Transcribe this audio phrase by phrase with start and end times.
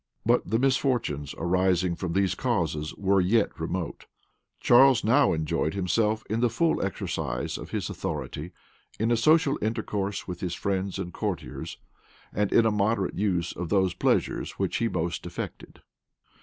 [0.25, 4.07] But the misfortunes arising from these causes were yet remote.
[4.59, 8.51] Charles now enjoyed himself in the full exercise of his authority,
[8.99, 11.77] in a social intercourse with his friends and courtiers,
[12.33, 15.83] and in a moderate use of those pleasures which he most affected.